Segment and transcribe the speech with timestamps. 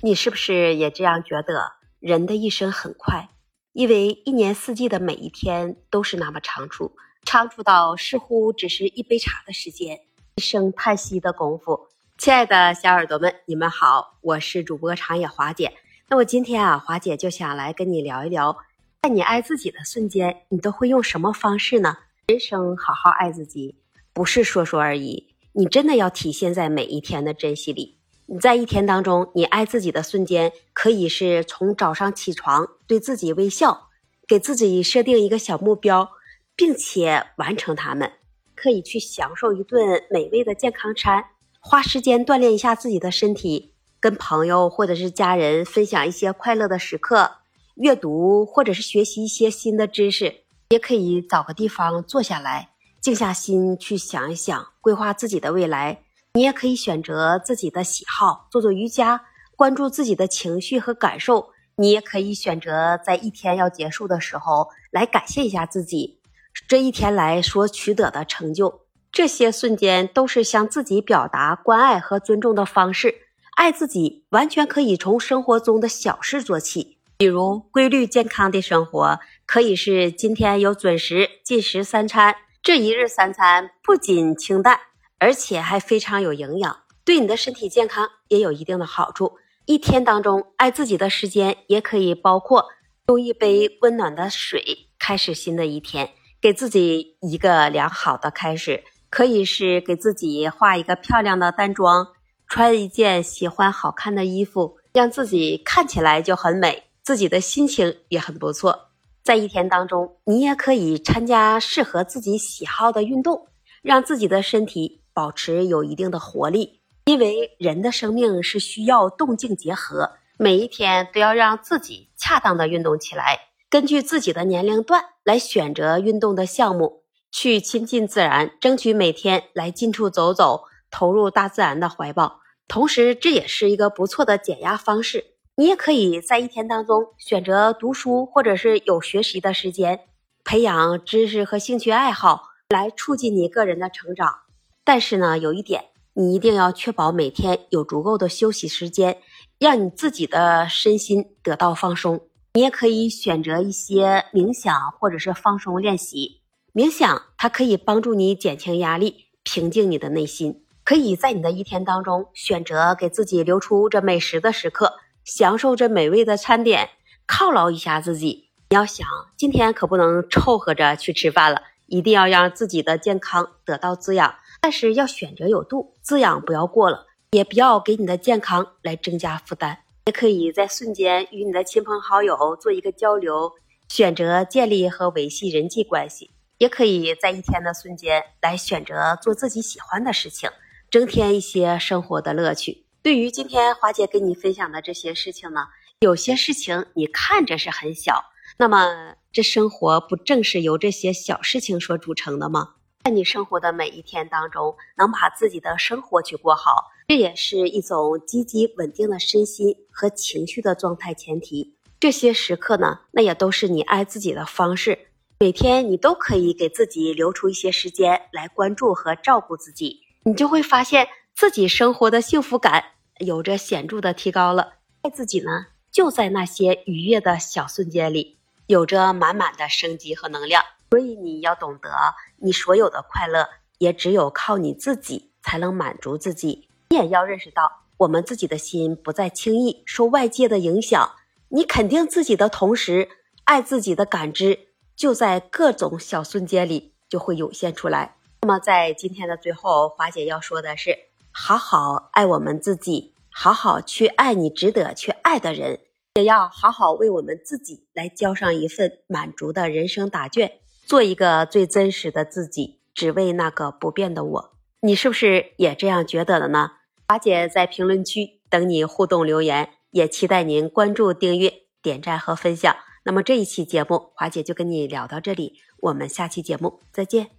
[0.00, 1.72] 你是不是也这样觉得？
[1.98, 3.30] 人的一生很快，
[3.72, 6.92] 因为一年四季的每一天都是那么长处，
[7.24, 9.98] 长处到似乎只是一杯茶的时间，
[10.36, 11.88] 一声叹息的功夫。
[12.16, 15.72] 亲爱的小耳朵们，你们好，我是主播长野华姐。
[16.08, 18.56] 那我今天啊，华姐就想来跟你聊一聊，
[19.02, 21.98] 在你爱自己的瞬间，你都会用什么方式呢？
[22.28, 23.74] 人生好好爱自己，
[24.12, 27.97] 不是说说而已，你真的要体现在每一天的珍惜里。
[28.30, 33.88] 你在一天当中，你爱自己的瞬间，可以是从早上起床对自己微笑，
[34.26, 36.10] 给自己设定一个小目标，
[36.54, 38.06] 并且完成它们；
[38.54, 41.24] 可以去享受一顿美味的健康餐，
[41.58, 47.36] 花时间锻炼一下自己的身体，跟朋友或者是家人分享一些快乐的时刻，
[47.76, 56.02] 阅读或者是学习一些新的知识，也可以找个地方坐下来，静下心去想一想，规划自己的未来。
[56.38, 59.22] 你也可以选择自己的喜好，做做瑜伽，
[59.56, 61.50] 关注自己的情绪和感受。
[61.74, 66.20] 你也可以选择在一天要结束的时候来感谢一下自己
[66.68, 68.82] 这一天来所取得的成就。
[69.10, 73.12] 这些瞬间都是向自己表达关爱和尊重的方式。
[73.56, 82.36] 爱自己完全可以从生活中的小事做起，比如规律健康的生活，可以是今天有准时进食三餐。
[82.62, 84.78] 这一日三餐不仅清淡。
[85.18, 89.38] 而且还非常有营养，对你的身体健康也有一定的好处。
[89.66, 92.68] 一天当中爱自己的时间，也可以包括
[93.08, 96.10] 用一杯温暖的水开始新的一天，
[96.40, 98.84] 给自己一个良好的开始。
[99.10, 102.08] 可以是给自己画一个漂亮的淡妆，
[102.46, 108.90] 穿一件喜欢好看的衣服，让自己看起来就很美，自己的心情也很不错。
[109.24, 113.48] 在一天当中，你也可以参加适合自己喜好的运动，
[113.80, 115.00] 让自己的身体。
[115.18, 123.36] 保持有一定的活力，因为人的生命是需要动静结合，每一天都要让自己恰当的运动起来。
[123.68, 132.38] 根据自己的年龄段来选择运动的项目，去亲近自然，争取每天来近处走走，投入大自然的怀抱。
[132.68, 135.34] 同时，这也是一个不错的减压方式。
[135.56, 139.98] 你也可以在一天当中选择读书，或者是有学习的时间，
[140.44, 144.42] 培养知识和兴趣爱好，来促进你个人的成长。
[144.88, 145.84] 但是呢，有一点，
[146.14, 149.18] 你一定要确保每天有足够的休息时间，
[149.58, 152.22] 让你自己的身心得到放松。
[152.54, 156.40] 你也可以选择一些冥想或者是放松练习。
[156.72, 160.64] 冥想它可以帮助你减轻压力，平静你的内心。
[160.84, 166.88] 可以在你的一天当中选择给自己留出这美食的时刻，享受这美味的餐点，
[167.26, 168.48] 犒劳一下自己。
[168.70, 169.06] 你要想，
[169.36, 174.34] 今天可不能凑合着去吃饭了，一定要让自己的健康得到滋养。
[174.60, 179.78] 但是要选择有度，滋养不要过了，也不要给你的健康来增加负担。
[180.06, 183.52] 也可以在瞬间与你的亲朋好友做一个交流，
[183.88, 186.30] 选择建立和维系人际关系。
[186.58, 190.50] 也可以在一天的瞬间来选择做自己喜欢的事情，
[190.90, 192.84] 增添一些生活的乐趣。
[193.00, 195.60] 对于今天华姐跟你分享的这些事情呢，
[196.00, 198.24] 有些事情你看着是很小，
[198.56, 202.74] 那么这生活不正是由这些小事情所组成的吗？
[203.08, 211.74] 在你生活的每一天当中，能把自己的生活去过好，这也是一种积极稳定的身心和情绪的状态前提。
[211.98, 215.08] 这些时刻呢，那也都是你爱自己的方式。
[215.38, 222.84] 每天你都可以给自己留出一些时间来关注和照顾自己，你就会发现自己生活的幸福感
[223.20, 224.74] 有着显著的提高了。
[225.00, 228.36] 爱自己呢，就在那些愉悦的小瞬间里，
[228.66, 230.62] 有着满满的生机和能量。
[230.90, 231.90] 所以你要懂得，
[232.38, 236.68] 你所有的快乐也只有靠你自己才能满足自己。
[236.90, 241.16] 你也要认识到，我们自己的心不再轻易受外界的影响。
[241.50, 243.08] 你肯定自己的同时，
[243.44, 248.16] 爱自己的感知就在各种小瞬间里就会涌现出来。
[248.42, 250.96] 那么在今天的最后，华姐要说的是：
[251.32, 255.80] 好好爱我们自己，好好去爱你值得去爱的人，
[256.14, 260.60] 也要好好为我们自己来交上一份满足的人生答卷。
[260.88, 264.52] 做一个最真实的自己，只为那个不变的我。
[264.80, 266.70] 你是不是也这样觉得的呢？
[267.06, 271.52] 华姐在评论区等你互动留言，也期待您关注、订阅、
[271.82, 272.74] 点赞和分享。
[273.04, 277.37] 那么这一期节目，华姐就跟你聊到这里，我们下期节目再见。